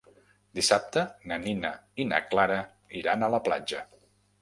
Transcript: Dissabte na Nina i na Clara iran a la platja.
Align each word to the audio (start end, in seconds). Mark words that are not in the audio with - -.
Dissabte 0.59 1.03
na 1.33 1.37
Nina 1.45 1.71
i 2.05 2.09
na 2.09 2.25
Clara 2.33 2.61
iran 3.05 3.27
a 3.27 3.33
la 3.37 3.45
platja. 3.51 3.89